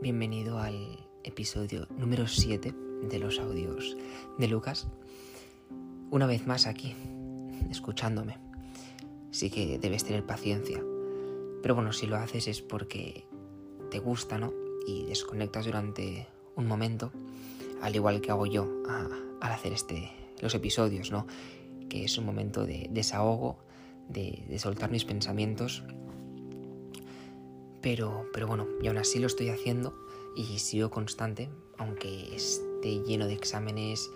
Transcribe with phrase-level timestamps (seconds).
[0.00, 2.72] bienvenido al episodio número 7
[3.02, 3.96] de los audios
[4.38, 4.86] de Lucas.
[6.12, 6.94] Una vez más aquí,
[7.68, 8.38] escuchándome.
[9.32, 10.80] Sí que debes tener paciencia.
[11.62, 13.24] Pero bueno, si lo haces es porque
[13.90, 14.52] te gusta, ¿no?
[14.86, 17.10] Y desconectas durante un momento,
[17.82, 21.26] al igual que hago yo al hacer este, los episodios, ¿no?
[21.88, 23.58] Que es un momento de desahogo,
[24.08, 25.82] de, de soltar mis pensamientos
[27.80, 29.94] pero, pero bueno, y aún así lo estoy haciendo
[30.36, 34.10] y sigo constante, aunque esté lleno de exámenes,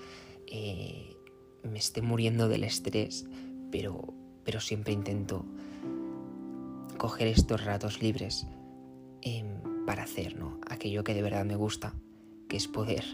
[0.47, 1.17] eh,
[1.63, 3.27] me esté muriendo del estrés,
[3.71, 4.13] pero,
[4.45, 5.45] pero siempre intento
[6.99, 8.47] coger estos ratos libres
[9.23, 10.61] em, para hacer ¿no?
[10.69, 11.95] aquello que de verdad me gusta,
[12.49, 13.05] que es poder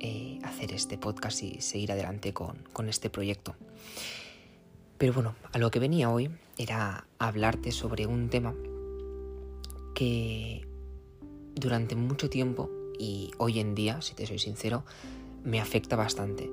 [0.00, 3.56] eh, hacer este podcast y seguir adelante con, con este proyecto.
[4.98, 8.54] Pero bueno, a lo que venía hoy era hablarte sobre un tema
[9.96, 10.68] que
[11.54, 14.84] durante mucho tiempo y hoy en día, si te soy sincero,
[15.42, 16.50] me afecta bastante.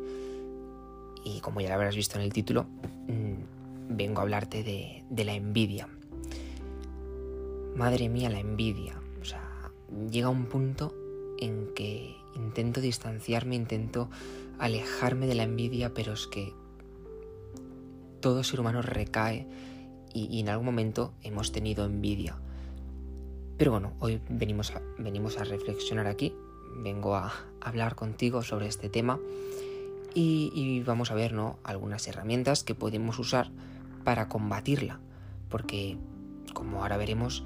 [1.25, 5.33] Y como ya lo habrás visto en el título, mm, vengo a hablarte de, la
[5.33, 5.89] envidia.
[7.75, 9.01] Madre mía, la envidia.
[9.21, 9.73] O sea,
[10.09, 10.95] llega un punto
[11.37, 14.09] en que intento distanciarme, intento
[14.57, 16.53] alejarme de la envidia, pero es que
[18.21, 19.45] todo ser humano recae
[20.13, 22.37] y, y en algún momento hemos tenido envidia.
[23.57, 26.33] Pero bueno, hoy venimos a, venimos a reflexionar aquí,
[26.77, 29.19] vengo a hablar contigo sobre este tema
[30.15, 31.57] y, vamos a ver ¿no?
[31.63, 33.51] algunas herramientas que podemos usar
[34.03, 34.99] para combatirla,
[35.49, 35.97] porque
[36.53, 37.43] como ahora veremos,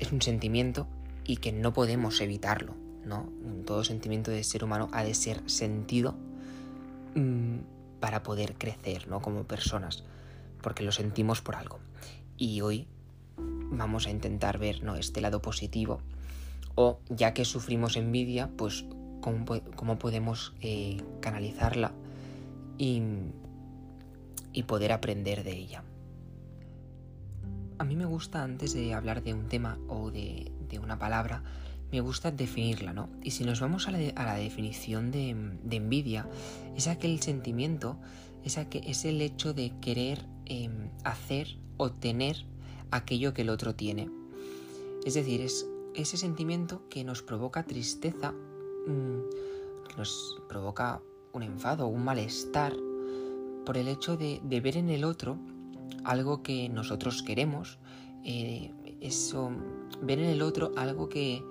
[0.00, 0.86] es un sentimiento
[1.24, 3.30] y que no podemos evitarlo, ¿no?
[3.66, 6.14] Todo sentimiento de ser humano ha de ser sentido
[7.14, 7.58] mmm,
[8.00, 9.20] para poder crecer, ¿no?
[9.20, 10.04] Como personas,
[10.62, 11.80] porque lo sentimos por algo.
[12.38, 12.86] Y hoy
[13.70, 14.96] vamos a intentar ver ¿no?
[14.96, 16.00] este lado positivo.
[16.74, 18.84] O ya que sufrimos envidia, pues
[19.20, 21.92] cómo, podemos eh, canalizarla
[22.76, 23.02] y,
[24.52, 25.84] y poder aprender de ella.
[27.78, 31.42] A mí me gusta, antes de hablar de un tema o de, de una palabra,
[31.90, 33.08] me gusta definirla, ¿no?
[33.22, 36.28] Y si nos vamos a la, a la definición de, de, envidia,
[36.76, 37.98] es aquel sentimiento,
[38.44, 40.68] es, es el hecho de querer eh,
[41.04, 42.44] hacer o tener
[42.90, 44.10] aquello que el otro tiene.
[45.04, 52.04] Es decir, es ese sentimiento que nos provoca tristeza, mm, nos provoca un enfado, un
[52.04, 52.74] malestar,
[53.64, 55.38] por el hecho de, ver en el otro
[56.04, 57.78] algo que nosotros queremos,
[58.24, 59.50] eh, eso,
[60.00, 61.42] ver en el otro algo que,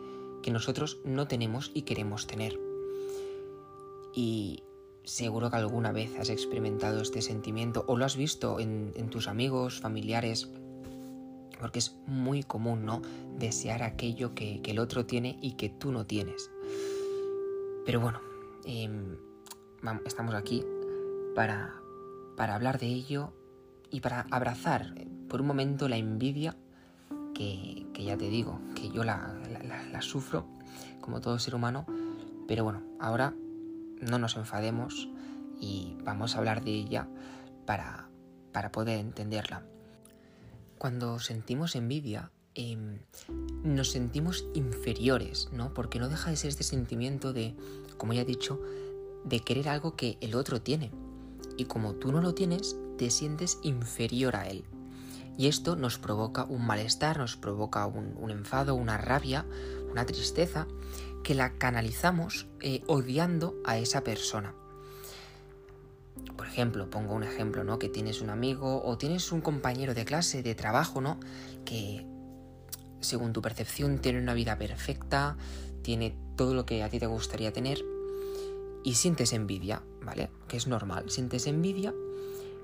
[0.47, 2.58] nosotros no tenemos y queremos tener.
[4.16, 4.64] Y
[5.03, 9.81] seguro que alguna vez has experimentado este sentimiento o lo has visto en tus amigos,
[9.81, 10.50] familiares,
[11.59, 13.01] porque es muy común, ¿no?
[13.38, 16.51] Desear aquello que, el otro tiene y que tú no tienes.
[17.85, 18.19] Pero bueno,
[18.66, 19.18] em,
[20.06, 20.63] estamos aquí
[21.35, 21.73] para,
[22.38, 23.34] hablar de ello
[23.90, 26.56] y para abrazar eh, por un momento la envidia
[27.34, 29.34] que, ya te digo, que yo la,
[30.01, 30.47] sufro
[31.01, 31.85] como todo ser humano.
[32.47, 33.34] Pero bueno, ahora
[34.01, 35.09] no nos enfademos
[35.59, 37.07] y vamos a hablar de ella
[37.66, 39.63] para poder entenderla.
[40.78, 43.00] Cuando sentimos envidia, em,
[43.64, 45.74] nos sentimos inferiores, ¿no?
[45.74, 47.56] Porque no deja de ser este sentimiento de,
[47.98, 48.62] como ya he dicho,
[49.26, 50.92] de querer algo que el otro tiene.
[51.58, 54.64] Y como tú no lo tienes, te sientes inferior a él.
[55.38, 59.46] Y esto nos provoca un malestar, nos provoca un, enfado, una rabia,
[59.92, 60.68] una tristeza,
[61.24, 64.56] que la canalizamos eh, odiando a esa persona.
[66.35, 67.79] Por ejemplo, pongo un ejemplo, ¿no?
[67.79, 71.19] Que tienes un amigo o tienes un compañero de clase, de trabajo, ¿no?
[71.66, 72.05] Que
[73.00, 75.38] según tu percepción tiene una vida perfecta,
[75.81, 77.83] tiene todo lo que a ti te gustaría tener
[78.83, 80.29] y sientes envidia, ¿vale?
[80.47, 81.94] Que es normal, sientes envidia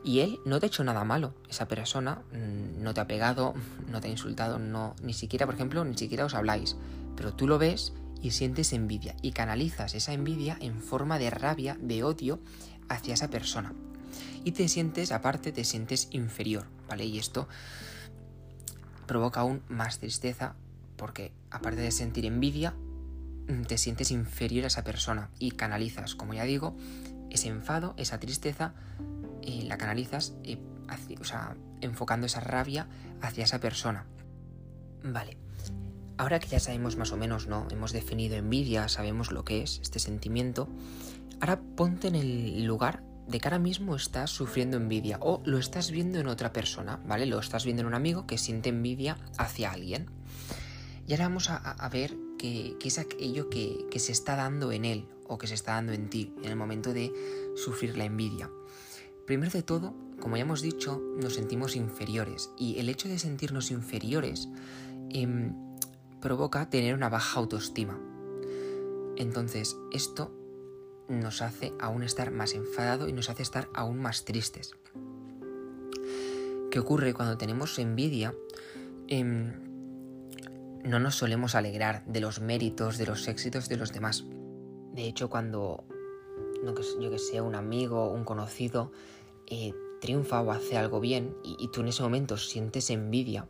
[0.04, 1.34] y él no te ha hecho nada malo.
[1.50, 3.54] Esa persona mm, no te ha pegado,
[3.92, 6.76] no te ha insultado, no, ni siquiera, por ejemplo, ni siquiera os habláis.
[7.16, 11.78] Pero tú lo ves y sientes envidia y canalizas esa envidia en forma de rabia,
[11.82, 12.40] de odio
[12.90, 13.74] hacia esa persona.
[14.44, 17.06] Y te sientes, aparte, te sientes inferior, ¿vale?
[17.06, 17.48] Y esto
[19.06, 20.56] provoca aún más tristeza
[20.98, 22.74] porque, aparte de sentir envidia,
[23.68, 26.76] te sientes inferior a esa persona y canalizas, como ya digo,
[27.30, 28.74] ese enfado, esa tristeza,
[29.42, 30.34] eh, la canalizas,
[31.82, 32.88] enfocando esa rabia
[33.22, 34.06] hacia esa persona.
[35.04, 35.38] Vale.
[36.18, 37.68] Ahora que ya sabemos más o menos, ¿no?
[37.72, 40.70] Hemos definido envidia, sabemos lo que es este sentimiento,
[41.44, 45.92] Ahora ponte en el lugar de que ahora mismo estás sufriendo envidia o lo estás
[45.92, 47.26] viendo en otra persona, ¿vale?
[47.26, 50.06] Lo estás viendo en un amigo que siente envidia hacia alguien.
[51.06, 55.10] Y ahora vamos a, ver que, es aquello que, que se está dando en él
[55.28, 57.12] o que se está dando en ti en el momento de
[57.58, 58.50] sufrir la envidia.
[59.28, 63.70] Primero de todo, como ya hemos dicho, nos sentimos inferiores y el hecho de sentirnos
[63.70, 64.48] inferiores
[65.10, 65.54] em,
[66.22, 68.00] provoca tener una baja autoestima.
[69.18, 70.32] Entonces, esto
[71.08, 74.74] nos hace aún estar más enfadado y nos hace estar aún más tristes.
[76.72, 78.34] ¿Qué ocurre cuando tenemos envidia?
[79.08, 79.54] Em,
[80.84, 84.26] no nos solemos alegrar de los méritos, de los éxitos de los demás.
[84.94, 85.86] De hecho, cuando,
[87.00, 88.92] yo que sé, un amigo, un conocido,
[89.48, 93.48] eh, triunfa o hace algo bien y, tú en ese momento sientes envidia,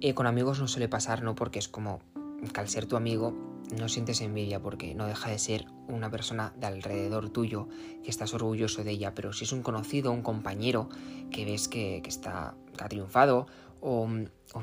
[0.00, 1.34] eh, con amigos no suele pasar, ¿no?
[1.34, 2.00] Porque es como
[2.52, 3.34] que al ser tu amigo
[3.72, 7.68] no sientes envidia porque no deja de ser una persona de alrededor tuyo
[8.02, 10.88] que estás orgulloso de ella, pero si es un conocido, un compañero
[11.30, 13.46] que ves que, está, ha triunfado
[13.80, 14.08] o,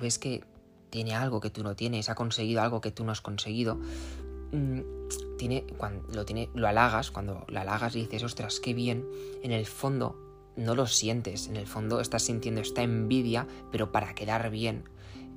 [0.01, 0.43] ves que
[0.89, 3.79] tiene algo que tú no tienes, ha conseguido algo que tú no has conseguido,
[4.51, 4.81] mm,
[5.37, 9.07] tiene, cuando lo, tiene, lo halagas, cuando lo halagas y dices, ostras, qué bien,
[9.41, 10.19] en el fondo
[10.55, 14.83] no lo sientes, en el fondo estás sintiendo esta envidia, pero para quedar bien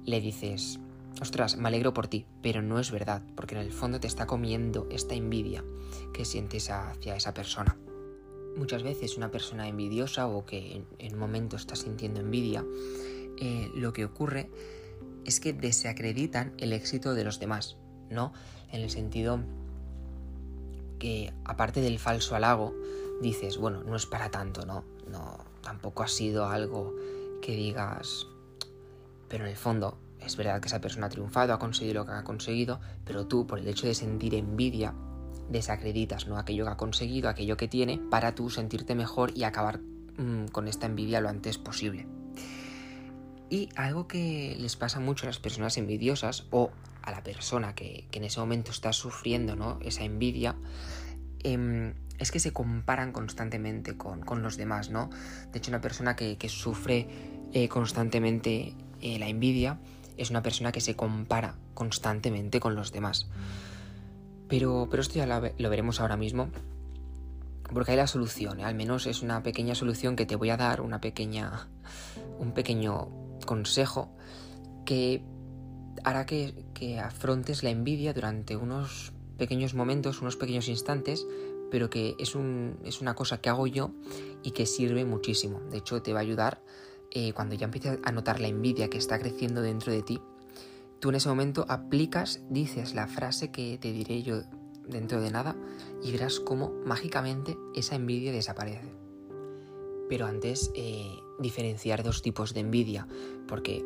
[0.05, 0.81] le dices,
[1.21, 4.27] ostras, me alegro por ti, pero no es verdad, porque en el fondo te está
[4.27, 5.65] comiendo esta envidia
[6.13, 7.77] que sientes hacia esa persona.
[8.57, 12.65] Muchas veces una persona envidiosa o que en, un momento está sintiendo envidia,
[13.39, 14.51] eh, lo que ocurre
[15.25, 17.77] es que desacreditan el éxito de los demás,
[18.11, 18.33] ¿no?
[18.71, 19.41] En el sentido
[20.99, 22.75] que, aparte del falso halago,
[23.21, 24.85] dices, bueno, no es para tanto, ¿no?
[25.09, 26.95] No, tampoco ha sido algo
[27.43, 28.27] que digas,
[29.29, 32.13] pero en el fondo es verdad que esa persona ha triunfado, ha conseguido lo que
[32.13, 34.95] ha conseguido, pero tú, por el hecho de sentir envidia,
[35.49, 36.39] desacreditas ¿no?
[36.39, 40.69] aquello que ha conseguido, aquello que tiene, para tú sentirte mejor y acabar mm, con
[40.69, 42.07] esta envidia lo antes posible.
[43.51, 46.71] Y algo que les pasa mucho a las personas envidiosas o
[47.03, 49.79] a la persona que, en ese momento está sufriendo ¿no?
[49.83, 50.57] esa envidia,
[51.43, 55.11] em, es que se comparan constantemente con, los demás, ¿no?
[55.53, 57.09] De hecho, una persona que, sufre
[57.53, 59.79] eh, constantemente eh, la envidia
[60.17, 63.29] es una persona que se compara constantemente con los demás.
[64.49, 66.49] Pero, pero esto ya lo, veremos ahora mismo.
[67.73, 68.65] Porque hay la solución, ¿eh?
[68.65, 71.69] al menos es una pequeña solución que te voy a dar, una pequeña,
[72.39, 73.09] un pequeño
[73.47, 74.15] consejo
[74.85, 75.25] que
[76.05, 81.27] hará que, que afrontes la envidia durante unos pequeños momentos, unos pequeños instantes,
[81.71, 83.91] pero que es, un, es una cosa que hago yo
[84.43, 85.61] y que sirve muchísimo.
[85.71, 86.61] De hecho, te va a ayudar
[87.11, 90.21] eh, cuando ya empieces a notar la envidia que está creciendo dentro de ti,
[91.01, 94.43] tú en ese momento aplicas, dices la frase que te diré yo
[94.87, 95.57] dentro de nada
[96.03, 98.93] y verás cómo mágicamente esa envidia desaparece.
[100.09, 103.07] Pero antes, eh, diferenciar dos tipos de envidia,
[103.49, 103.85] porque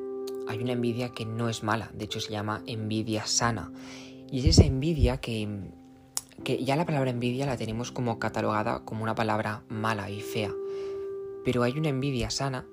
[0.48, 3.72] hay una envidia que no es mala, de hecho se llama envidia sana.
[4.30, 5.70] Y es esa envidia que,
[6.44, 10.52] que ya la palabra envidia la tenemos como catalogada como una palabra mala y fea.
[11.44, 12.66] Pero hay una envidia sana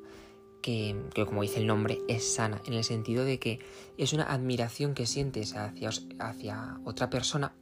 [0.65, 0.95] que,
[1.27, 3.59] como dice el nombre, es sana, en el sentido de que
[3.99, 7.53] es una admiración que sientes hacia, hacia otra persona,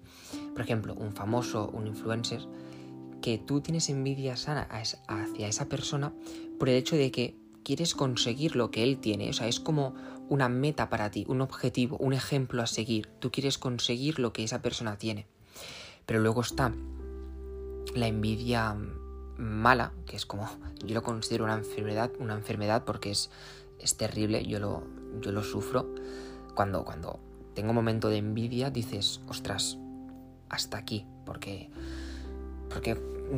[0.54, 2.48] por ejemplo, un famoso, un influencer,
[3.22, 4.70] que tú tienes envidia sana
[5.10, 6.14] hacia esa persona
[6.58, 7.36] por el hecho de que
[7.66, 9.96] quieres conseguir lo que él tiene, o sea, es como
[10.30, 14.46] una meta para ti, un objetivo, un ejemplo a seguir, tú quieres conseguir lo que
[14.46, 15.28] esa persona tiene.
[16.06, 16.74] Pero luego está
[17.96, 18.78] la envidia
[19.38, 20.50] mala, que es como,
[20.86, 23.30] yo lo considero una enfermedad, una enfermedad porque es,
[23.80, 24.84] es terrible, yo lo,
[25.22, 25.94] yo lo sufro.
[26.56, 27.20] Cuando, cuando
[27.54, 29.78] tengo un momento de envidia, dices, ostras,
[30.50, 31.70] hasta aquí, porque,
[32.70, 32.96] porque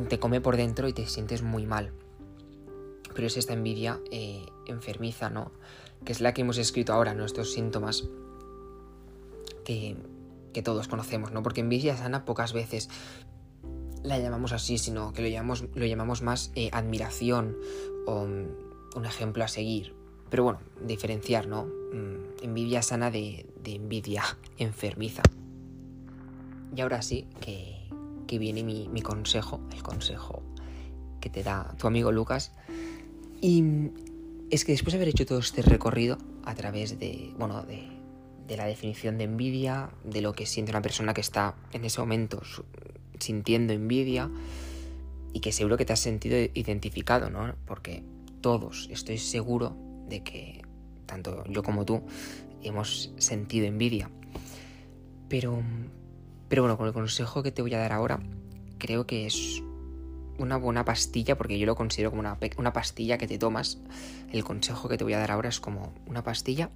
[0.08, 1.92] te come por dentro y te sientes muy mal.
[3.14, 5.50] Pero es esta envidia eh, enfermiza, ¿no?
[6.04, 8.06] Que es la que hemos escrito ahora, nuestros síntomas
[9.64, 9.96] que,
[10.52, 11.42] que todos conocemos, ¿no?
[11.42, 12.90] Porque envidia sana pocas veces
[14.06, 17.56] la llamamos así, sino que lo llamamos, lo llamamos más eh, admiración
[18.06, 19.94] o mm, un ejemplo a seguir.
[20.30, 21.64] Pero bueno, diferenciar, ¿no?
[21.64, 24.22] Mm, envidia sana de, envidia
[24.58, 25.22] enfermiza.
[26.74, 27.74] Y ahora sí que,
[28.38, 30.42] viene mi, consejo, el consejo
[31.20, 32.52] que te da tu amigo Lucas.
[33.40, 33.90] Y mm,
[34.50, 37.95] es que después de haber hecho todo este recorrido a través de, bueno, de,
[38.46, 42.00] de la definición de envidia, de lo que siente una persona que está en ese
[42.00, 42.40] momento
[43.18, 44.30] sintiendo envidia
[45.32, 47.54] y que seguro que te has sentido identificado, ¿no?
[47.66, 48.02] Porque
[48.40, 49.76] todos, estoy seguro
[50.08, 50.62] de que
[51.06, 52.02] tanto yo como tú
[52.62, 54.10] hemos sentido envidia.
[55.28, 55.60] Pero,
[56.48, 58.20] pero bueno, con el consejo que te voy a dar ahora,
[58.78, 59.62] creo que es
[60.38, 63.78] una buena pastilla, porque yo lo considero como una, una pastilla que te tomas.
[64.32, 66.70] El consejo que te voy a dar ahora es como una pastilla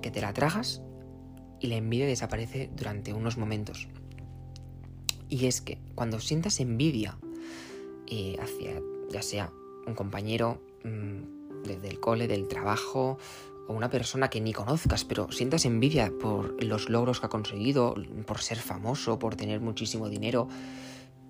[0.00, 0.82] que te la tragas
[1.60, 3.88] y la envidia desaparece durante unos momentos.
[5.28, 7.18] Y es que cuando sientas envidia
[8.06, 9.52] eh, hacia ya sea
[9.86, 13.18] un compañero mm, desde el cole, del trabajo,
[13.68, 17.94] o una persona que ni conozcas, pero sientas envidia por los logros que ha conseguido,
[18.26, 20.48] por ser famoso, por tener muchísimo dinero,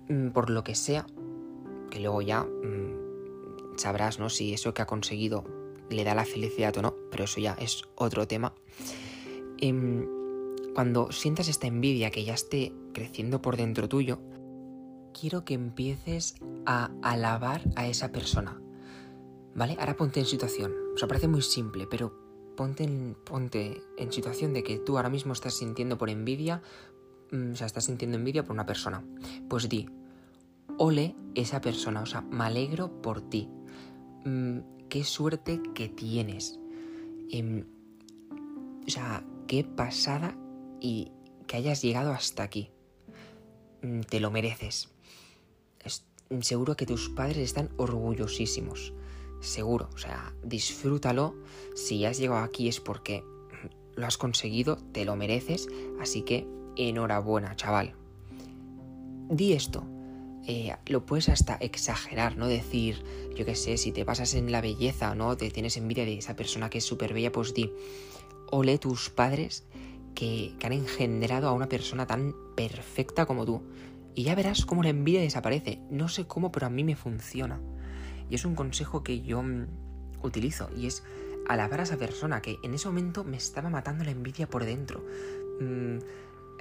[0.09, 1.05] mm, por lo que sea,
[1.89, 4.29] que luego ya mm, sabrás, ¿no?
[4.29, 5.43] Si eso que ha conseguido
[5.89, 8.53] le da la felicidad o no, pero eso ya es otro tema.
[9.59, 10.07] Em,
[10.73, 14.21] cuando sientas esta envidia que ya esté creciendo por dentro tuyo,
[15.19, 16.35] quiero que empieces
[16.65, 18.61] a alabar a esa persona.
[19.53, 19.75] ¿Vale?
[19.79, 20.73] Ahora ponte en situación.
[20.95, 22.13] O sea, parece muy simple, pero
[22.55, 26.61] ponte en, ponte en situación de que tú ahora mismo estás sintiendo por envidia,
[27.31, 29.03] mm, o sea, estás sintiendo envidia por una persona.
[29.49, 29.89] Pues di,
[30.77, 33.49] ole esa persona, o sea, me alegro por ti.
[34.25, 34.59] Mm,
[34.89, 36.59] qué suerte que tienes.
[37.29, 37.65] Em,
[38.87, 40.37] o sea, qué pasada
[40.81, 41.11] y
[41.47, 42.71] que hayas llegado hasta aquí.
[43.81, 44.89] Mm, te lo mereces.
[46.41, 48.93] seguro que tus padres están orgullosísimos.
[49.41, 51.35] Seguro, o sea, disfrútalo.
[51.75, 53.23] Si has llegado aquí es porque
[53.95, 55.67] lo has conseguido, te lo mereces.
[55.99, 57.95] Así que enhorabuena, chaval.
[59.29, 59.83] Di esto.
[60.47, 62.47] Eh, lo puedes hasta exagerar, ¿no?
[62.47, 63.03] Decir,
[63.35, 65.37] yo qué sé, si te pasas en la belleza, ¿no?
[65.37, 67.71] Te tienes envidia de esa persona que es súper bella, pues di,
[68.49, 69.65] ole tus padres
[70.15, 73.61] que, han engendrado a una persona tan perfecta como tú.
[74.13, 75.81] Y ya verás cómo la envidia desaparece.
[75.89, 77.59] No sé cómo, pero a mí me funciona.
[78.29, 79.67] Y es un consejo que yo mm,
[80.23, 80.69] utilizo.
[80.75, 81.03] Y es
[81.47, 85.03] alabar a esa persona que en ese momento me estaba matando la envidia por dentro.
[85.59, 85.97] Mm,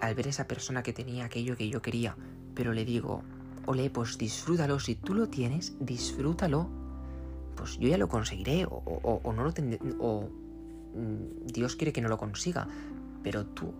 [0.00, 2.16] al ver a esa persona que tenía aquello que yo quería.
[2.54, 3.22] Pero le digo,
[3.66, 4.78] ole, pues disfrútalo.
[4.80, 6.68] Si tú lo tienes, disfrútalo.
[7.56, 8.66] Pues yo ya lo conseguiré.
[8.68, 9.52] O, no lo.
[9.98, 10.28] O
[10.94, 12.68] mm, Dios quiere que no lo consiga.
[13.22, 13.74] Pero tú,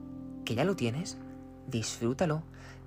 [0.44, 1.16] que ya lo tienes,
[1.68, 2.42] disfrútalo.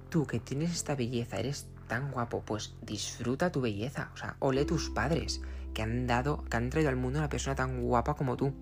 [0.10, 4.12] Tú que tienes esta belleza, eres tan guapo, pues disfruta tu belleza.
[4.14, 5.42] O sea, ole tus padres
[5.74, 8.54] que han dado, que han traído al mundo una persona tan guapa como tú.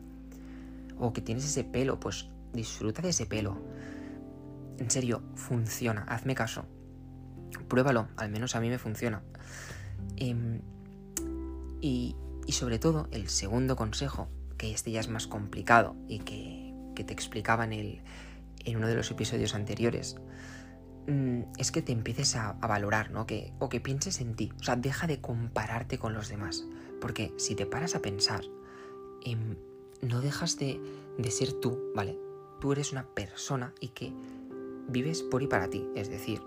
[0.97, 3.57] O que tienes ese pelo, pues disfruta de ese pelo.
[4.77, 6.65] En serio, funciona, hazme caso.
[7.67, 9.21] Pruébalo, al menos a mí me funciona.
[10.15, 10.61] Em,
[11.81, 16.60] y, y sobre todo, el segundo consejo, que este ya es más complicado y que
[17.03, 18.01] te explicaba en, el,
[18.65, 20.17] en uno de los episodios anteriores,
[21.07, 23.25] mm, es que te empieces a, valorar, ¿no?
[23.25, 24.51] Que, o que pienses en ti.
[24.59, 26.65] O sea, deja de compararte con los demás.
[26.99, 28.41] Porque si te paras a pensar,
[29.23, 29.55] em,
[30.01, 30.79] no dejas de,
[31.17, 32.17] de ser tú, ¿vale?
[32.59, 34.13] Tú eres una persona y que
[34.87, 35.87] vives por y para ti.
[35.95, 36.41] Es decir,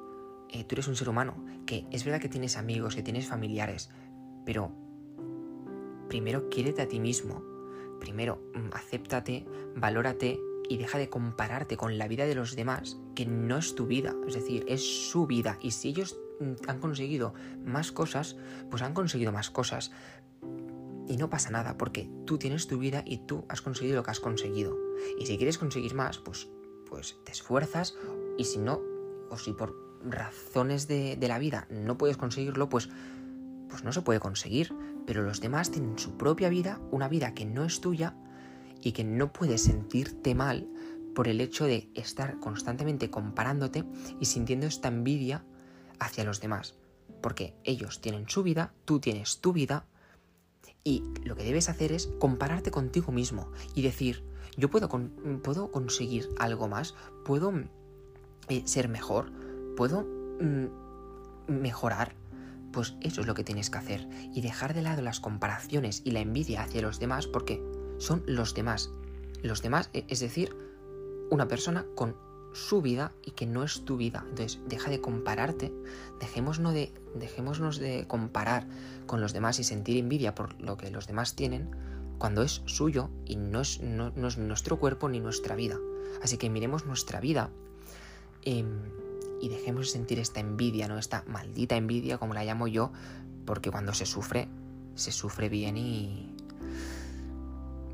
[0.50, 1.34] eh, tú eres un ser humano
[1.66, 3.90] que es verdad que tienes amigos, que tienes familiares,
[4.44, 4.70] pero
[6.08, 7.53] primero quiérete a ti mismo
[8.00, 9.44] primero, mm, acéptate,
[9.76, 13.86] valórate y deja de compararte con la vida de los demás, que no es tu
[13.86, 15.58] vida, es decir, es su vida.
[15.60, 17.34] Y si ellos mm, han conseguido
[17.64, 18.36] más cosas,
[18.70, 19.92] pues han conseguido más cosas.
[21.06, 24.10] Y no pasa nada, porque tú tienes tu vida y tú has conseguido lo que
[24.10, 24.76] has conseguido.
[25.18, 26.48] Y si quieres conseguir más, pues,
[26.88, 27.94] pues te esfuerzas.
[28.38, 28.80] Y si no,
[29.30, 32.88] o si por razones de, de la vida no puedes conseguirlo, pues,
[33.68, 34.74] pues no se puede conseguir
[35.06, 38.16] pero los demás tienen su propia vida, una vida que no es tuya
[38.80, 40.68] y que no puedes sentirte mal
[41.14, 43.84] por el hecho de estar constantemente comparándote
[44.20, 45.44] y sintiendo esta envidia
[45.99, 46.75] hacia los demás.
[47.20, 49.87] Porque ellos tienen su vida, tú tienes tu vida
[50.82, 54.23] y lo que debes hacer es compararte contigo mismo y decir,
[54.56, 54.88] yo puedo,
[55.42, 56.94] puedo conseguir algo más,
[57.25, 57.52] puedo
[58.49, 59.32] eh, ser mejor,
[59.76, 60.02] puedo
[60.40, 60.66] mm,
[61.49, 62.14] mejorar,
[62.75, 66.11] pues eso es lo que tienes que hacer y dejar de lado las comparaciones y
[66.11, 67.62] la envidia hacia los demás porque
[67.99, 68.90] son los demás.
[69.43, 70.57] Los demás, e, es decir,
[71.31, 72.16] una persona con
[72.52, 74.25] su vida y que no es tu vida.
[74.28, 75.73] Entonces, deja de compararte,
[76.19, 78.66] dejémonos de, dejémonos de comparar
[79.07, 81.71] con los demás y sentir envidia por lo que los demás tienen
[82.19, 85.78] cuando es suyo y no es, no, es nuestro cuerpo ni nuestra vida.
[86.23, 87.50] Así que miremos nuestra vida.
[88.43, 89.03] Em,
[89.40, 90.98] y dejemos de sentir esta envidia, ¿no?
[90.98, 92.92] Esta maldita envidia, como la llamo yo,
[93.44, 94.48] porque cuando se sufre,
[94.94, 96.34] se sufre bien y.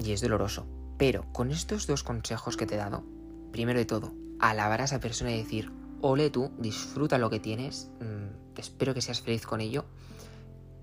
[0.04, 0.66] y es doloroso.
[0.98, 3.04] Pero con estos dos consejos que te he dado,
[3.52, 7.90] primero de todo, alabar a esa persona y decir, ole tú, disfruta lo que tienes,
[8.00, 9.86] mm, espero que seas feliz con ello.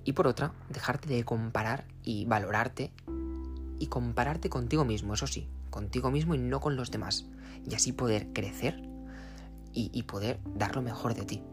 [0.04, 2.92] Y por otra, dejarte de comparar y valorarte
[3.80, 7.26] y compararte contigo mismo, eso sí, contigo mismo y no con los demás.
[7.70, 8.82] Y así poder crecer
[9.78, 11.44] y, poder dar lo mejor de ti.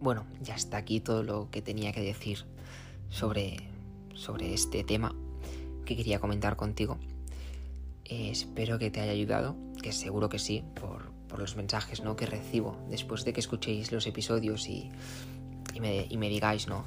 [0.00, 2.44] Bueno, ya está aquí todo lo que tenía que decir
[3.08, 3.56] sobre,
[4.14, 5.14] sobre este tema
[5.84, 6.98] que quería comentar contigo.
[8.04, 12.14] Eh, espero que te haya ayudado, que seguro que sí, por, los mensajes ¿no?
[12.14, 14.90] que recibo después de que escuchéis los episodios y,
[15.80, 16.84] me, digáis ¿no?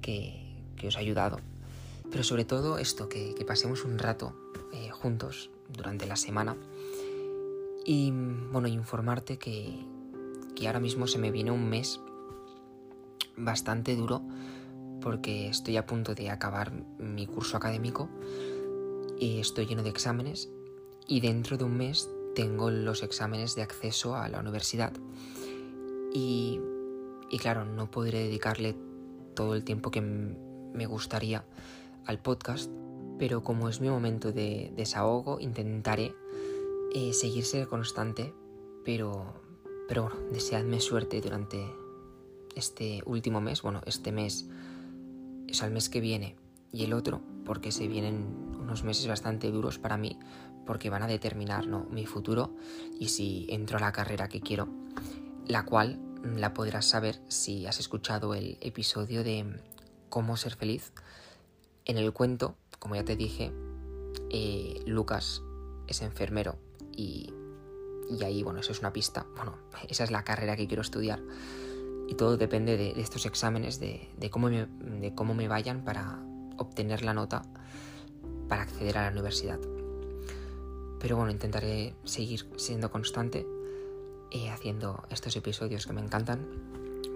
[0.00, 1.40] que, os ha ayudado.
[2.10, 4.34] Pero sobre todo esto, que, pasemos un rato
[4.72, 6.56] eh, juntos durante la semana
[7.88, 8.10] y
[8.50, 9.78] bueno, informarte que,
[10.56, 12.00] que ahora mismo se me viene un mes
[13.36, 14.22] bastante duro
[15.00, 18.08] porque estoy a punto de acabar mi curso académico
[19.20, 20.50] y estoy lleno de exámenes
[21.06, 24.92] y dentro de un mes tengo los exámenes de acceso a la universidad.
[26.12, 26.60] Y,
[27.30, 28.74] y claro, no podré dedicarle
[29.34, 31.44] todo el tiempo que me gustaría
[32.04, 32.68] al podcast,
[33.16, 36.14] pero como es mi momento de desahogo, intentaré
[36.98, 38.32] eh, seguir ser constante,
[38.82, 39.34] pero,
[39.86, 41.62] pero deseadme suerte durante
[42.54, 44.48] este último mes, bueno, este mes
[45.46, 46.36] es al mes que viene
[46.72, 50.18] y el otro, porque se vienen unos meses bastante duros para mí,
[50.64, 51.84] porque van a determinar ¿no?
[51.90, 52.56] mi futuro
[52.98, 54.66] y si entro a la carrera que quiero,
[55.46, 59.60] la cual la podrás saber si has escuchado el episodio de
[60.08, 60.94] cómo ser feliz.
[61.84, 63.52] En el cuento, como ya te dije,
[64.30, 65.42] eh, Lucas
[65.88, 66.56] es enfermero
[66.96, 67.32] y,
[68.24, 69.26] ahí, bueno, eso es una pista.
[69.36, 69.56] Bueno,
[69.88, 71.22] esa es la carrera que quiero estudiar
[72.08, 74.66] y todo depende de, estos exámenes, de, cómo me,
[75.00, 76.22] de cómo me vayan para
[76.56, 77.42] obtener la nota
[78.48, 79.58] para acceder a la universidad.
[81.00, 83.46] Pero bueno, intentaré seguir siendo constante
[84.30, 86.46] eh, haciendo estos episodios que me encantan.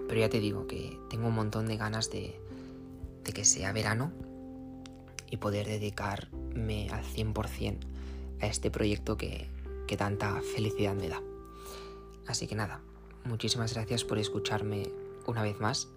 [0.07, 2.39] Pero ya te digo que tengo un montón de ganas de,
[3.23, 4.11] de que sea verano
[5.29, 7.77] y poder dedicarme al 100%
[8.41, 9.47] a este proyecto que,
[9.87, 11.21] que tanta felicidad me da.
[12.27, 12.81] Así que nada,
[13.25, 14.89] muchísimas gracias por escucharme
[15.27, 15.89] una vez más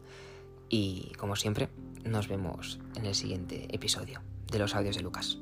[0.69, 1.69] y como siempre
[2.05, 5.39] nos vemos en el siguiente episodio de los audios de Lucas.